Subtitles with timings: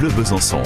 [0.00, 0.62] Bleu Besançon.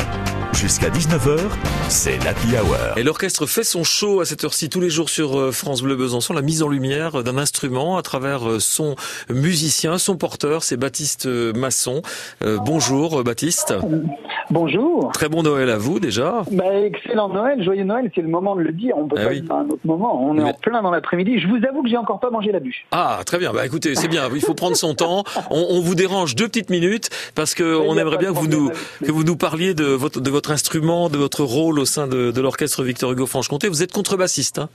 [0.55, 1.41] Jusqu'à 19h,
[1.89, 2.77] c'est l'Happy Hour.
[2.97, 5.97] Et l'orchestre fait son show à cette heure-ci tous les jours sur euh, France Bleu
[5.97, 8.95] Besançon, la mise en lumière d'un instrument à travers euh, son
[9.29, 12.03] musicien, son porteur, c'est Baptiste euh, Masson.
[12.45, 13.75] Euh, bonjour Baptiste.
[14.51, 15.11] Bonjour.
[15.13, 16.45] Très bon Noël à vous déjà.
[16.53, 18.97] Bah, excellent Noël, joyeux Noël, c'est le moment de le dire.
[18.97, 19.37] On peut Ah pas oui.
[19.37, 20.23] le dire à un autre moment.
[20.25, 21.41] On est Mais- en plein dans l'après-midi.
[21.41, 22.87] Je vous avoue que j'ai encore pas mangé la bûche.
[22.93, 23.53] Ah, très bien.
[23.53, 24.29] Bah écoutez, c'est bien.
[24.35, 25.25] Il faut prendre son temps.
[25.51, 28.47] On, on vous dérange deux petites minutes parce que Oui, on aimerait bien que vous
[28.49, 28.71] nous
[29.05, 32.31] que vous nous parliez de votre de votre instrument, de votre rôle au sein de,
[32.31, 33.69] de l'orchestre Victor Hugo Franche-Comté.
[33.69, 34.59] Vous êtes contrebassiste.
[34.59, 34.69] Hein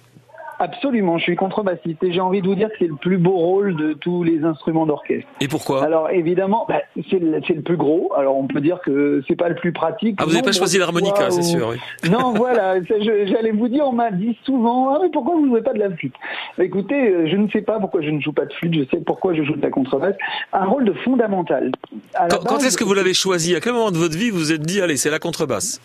[0.62, 3.38] Absolument, je suis contrebassiste et j'ai envie de vous dire que c'est le plus beau
[3.38, 5.28] rôle de tous les instruments d'orchestre.
[5.40, 5.86] Et pourquoi?
[5.86, 8.12] Alors évidemment, bah, c'est le, plus gros.
[8.18, 10.18] Alors on peut dire que c'est pas le plus pratique.
[10.20, 11.70] Ah, vous n'avez pas choisi l'harmonica, c'est sûr.
[11.70, 11.78] Oui.
[12.10, 15.62] Non, voilà, j'allais vous dire, on m'a dit souvent, ah mais pourquoi vous ne jouez
[15.62, 16.16] pas de la flûte?
[16.58, 19.02] Écoutez, euh, je ne sais pas pourquoi je ne joue pas de flûte, je sais
[19.06, 20.16] pourquoi je joue de la contrebasse.
[20.52, 21.72] Un rôle de fondamental.
[22.16, 23.56] À Quand, quand est-ce que vous l'avez choisi?
[23.56, 25.80] À quel moment de votre vie vous vous êtes dit allez, c'est la contrebasse?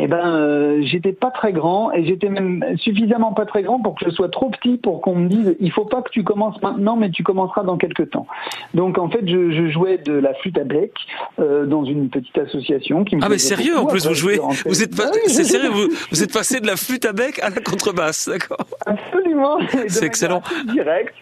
[0.00, 3.94] Eh ben, euh, j'étais pas très grand et j'étais même suffisamment pas très grand pour
[3.94, 6.60] que je sois trop petit pour qu'on me dise il faut pas que tu commences
[6.62, 8.26] maintenant, mais tu commenceras dans quelques temps.
[8.74, 10.92] Donc en fait, je, je jouais de la flûte à bec
[11.40, 14.40] euh, dans une petite association qui me Ah mais sérieux en plus vous jouez suis
[14.42, 17.06] rentré- vous êtes pas Ah oui, c'est sérieux vous, vous êtes passé de la flûte
[17.06, 19.58] à bec à la contrebasse, d'accord Absolument.
[19.88, 20.42] C'est excellent.
[20.66, 21.14] Direct.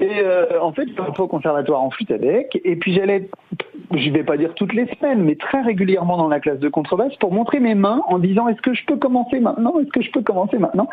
[0.00, 2.58] Et euh, en fait, je suis au conservatoire en flûte à bec.
[2.64, 3.28] Et puis j'allais,
[3.94, 7.14] je vais pas dire toutes les semaines, mais très régulièrement dans la classe de contrebasse
[7.16, 9.74] pour montrer mes mains en disant est-ce que je peux commencer maintenant?
[9.80, 10.88] Est-ce que je peux commencer maintenant?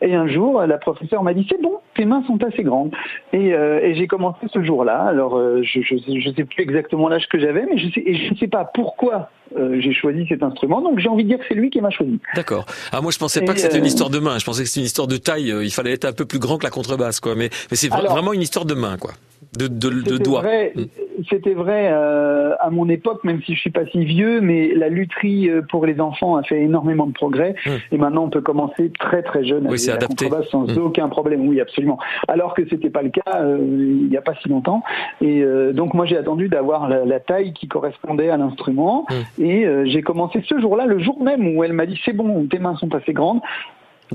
[0.00, 2.92] Et un jour, la professeure m'a dit c'est bon, tes mains sont assez grandes.
[3.32, 5.02] Et, euh, et j'ai commencé ce jour-là.
[5.02, 8.32] Alors euh, je, je, sais- plus exactement l'âge que j'avais, mais je sais, et je
[8.32, 10.80] ne sais pas pourquoi euh, j'ai choisi cet instrument.
[10.80, 12.18] Donc j'ai envie de dire que c'est lui qui m'a choisi.
[12.34, 12.66] D'accord.
[12.90, 14.62] Ah moi je pensais Et, pas que c'était une euh, histoire de main, je pensais
[14.62, 16.64] que c'était une histoire de taille, euh, il fallait être un peu plus grand que
[16.64, 19.12] la contrebasse quoi, mais mais c'est Alors- vraiment une histoire de main quoi.
[19.58, 20.40] De de, de doigts.
[20.40, 20.82] vrai, Mm.
[21.28, 24.88] C'était vrai euh, à mon époque, même si je suis pas si vieux, mais la
[24.88, 27.54] lutherie euh, pour les enfants a fait énormément de progrès.
[27.64, 27.70] Mm.
[27.92, 30.78] Et maintenant, on peut commencer très très jeune Oui, à la contrebasse sans Mm.
[30.78, 31.48] aucun problème.
[31.48, 31.98] Oui, absolument.
[32.28, 34.82] Alors que c'était pas le cas euh, il n'y a pas si longtemps.
[35.20, 39.06] Et euh, donc moi, j'ai attendu d'avoir la, la taille qui correspondait à l'instrument.
[39.10, 39.42] Mm.
[39.44, 42.46] Et euh, j'ai commencé ce jour-là, le jour même où elle m'a dit c'est bon,
[42.46, 43.40] tes mains sont assez grandes.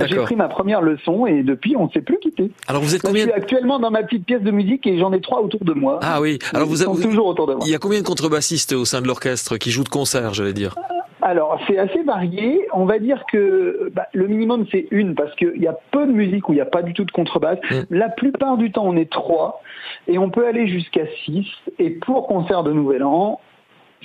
[0.05, 2.51] J'ai pris ma première leçon et depuis, on ne s'est plus quitté.
[2.67, 4.97] Alors vous êtes Là, je combien suis actuellement dans ma petite pièce de musique et
[4.97, 5.99] j'en ai trois autour de moi.
[6.01, 6.39] Ah oui.
[6.53, 7.63] Alors vous avez toujours autour de moi.
[7.65, 10.53] il y a combien de contrebassistes au sein de l'orchestre qui jouent de concert, j'allais
[10.53, 10.75] dire?
[11.21, 12.67] Alors, c'est assez varié.
[12.73, 16.11] On va dire que bah, le minimum, c'est une, parce qu'il y a peu de
[16.11, 17.59] musique où il n'y a pas du tout de contrebasse.
[17.69, 17.81] Mm.
[17.89, 19.61] La plupart du temps, on est trois,
[20.07, 21.45] et on peut aller jusqu'à six.
[21.79, 23.41] Et pour concert de Nouvel An,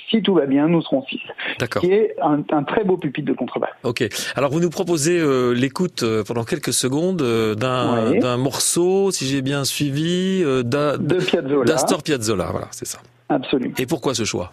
[0.09, 1.21] si tout va bien, nous serons six.
[1.59, 1.81] D'accord.
[1.81, 3.71] Qui est un, un très beau pupitre de contrebasse.
[3.83, 4.03] Ok.
[4.35, 8.19] Alors vous nous proposez euh, l'écoute euh, pendant quelques secondes euh, d'un Ouais.
[8.19, 11.65] d'un morceau, si j'ai bien suivi, euh, d'A- De Piazzolla.
[11.65, 12.47] d'Astor Piazzolla.
[12.51, 12.99] Voilà, c'est ça.
[13.29, 13.73] Absolument.
[13.77, 14.51] Et pourquoi ce choix?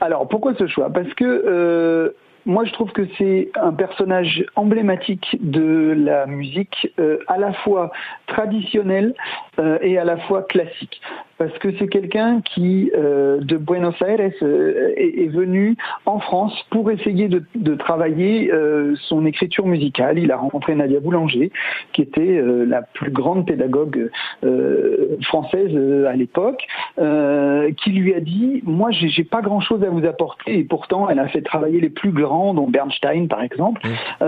[0.00, 0.90] Alors, pourquoi ce choix?
[0.90, 2.14] Parce que
[2.46, 7.90] moi, je trouve que c'est un personnage emblématique de la musique, euh, à la fois
[8.26, 9.14] traditionnelle
[9.58, 11.00] euh, et à la fois classique.
[11.38, 16.54] Parce que c'est quelqu'un qui, euh, de Buenos Aires, euh, est, est venu en France
[16.70, 20.18] pour essayer de, de travailler euh, son écriture musicale.
[20.18, 21.50] Il a rencontré Nadia Boulanger,
[21.92, 24.10] qui était euh, la plus grande pédagogue
[24.44, 26.62] euh, française euh, à l'époque,
[26.98, 30.64] euh, qui lui a dit moi j'ai j'ai pas grand chose à vous apporter et
[30.64, 34.24] pourtant elle a fait travailler les plus grands dont Bernstein par exemple Mmh.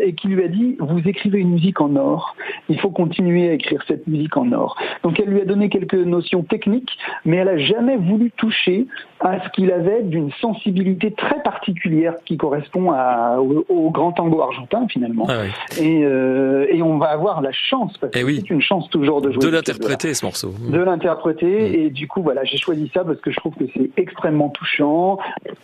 [0.00, 2.36] et qui lui a dit vous écrivez une musique en or
[2.68, 5.94] il faut continuer à écrire cette musique en or donc elle lui a donné quelques
[5.94, 6.90] notions techniques
[7.24, 8.86] mais elle a jamais voulu toucher
[9.20, 14.40] à ce qu'il avait d'une sensibilité très particulière qui correspond à, au, au grand tango
[14.40, 15.82] argentin finalement ah, oui.
[15.84, 18.38] et, euh, et on va avoir la chance parce Eh que oui.
[18.40, 20.54] c'est une chance toujours de jouer De l'interpréter ce morceau.
[20.70, 23.90] de l'interpréter et du coup voilà j'ai choisi ça parce que je trouve que c'est
[23.96, 25.18] extrêmement touchant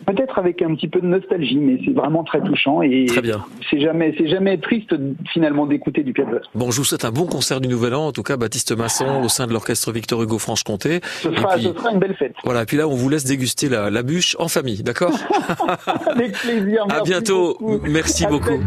[0.05, 3.45] peut-être avec un petit peu de nostalgie mais c'est vraiment très touchant et Très bien.
[3.69, 4.93] c'est jamais c'est jamais triste
[5.31, 8.11] finalement d'écouter du piano Bon, je vous souhaite un bon concert du Nouvel An, en
[8.11, 10.74] tout cas Baptiste Masson au sein de l'orchestre Victor Hugo Franche-Comté.
[10.83, 13.23] Ce sera, puis- ce sera une belle fête Voilà, et puis là on vous laisse
[13.25, 15.13] déguster la, la bûche en famille, d'accord
[16.07, 17.79] avec plaisir À merci bientôt, beaucoup.
[17.87, 18.59] merci À beaucoup.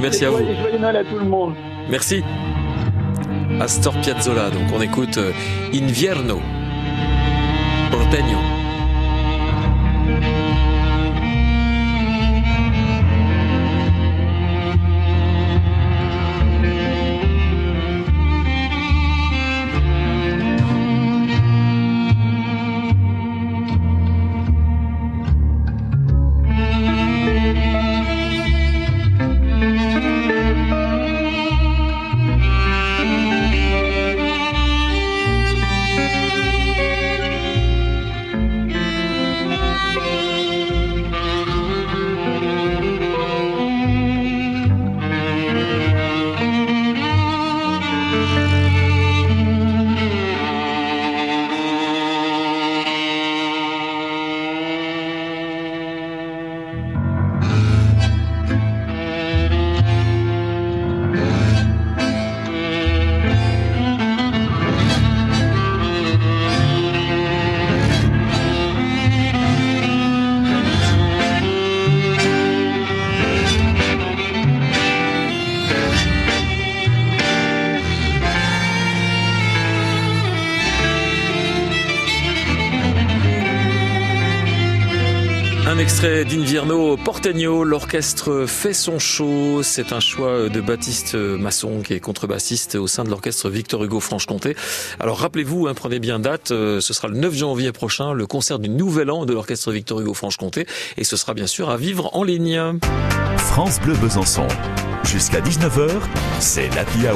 [0.00, 0.38] Merci à vous.
[0.38, 1.54] joyeux- joyeux Noël à tout le monde
[1.90, 2.22] Merci.
[3.60, 5.32] Astor Piazzolla, donc on écoute euh,
[5.74, 6.40] Invierno,
[7.90, 8.38] Porteño.
[85.76, 89.62] Extrait d'Invierno Porteño, l'orchestre fait son show.
[89.62, 94.00] C'est un choix de Baptiste Masson qui est contrebassiste au sein de l'orchestre Victor Hugo
[94.00, 94.56] Franche-Comté.
[94.98, 98.58] Alors rappelez-vous, hein, prenez bien date, euh, ce sera le 9 janvier prochain, le concert
[98.58, 100.66] du Nouvel An de l'orchestre Victor Hugo Franche-Comté
[100.96, 102.78] et ce sera bien sûr à vivre en ligne.
[103.36, 104.46] France Bleu Besançon.
[105.04, 105.90] Jusqu'à 19h,
[106.38, 106.84] c'est la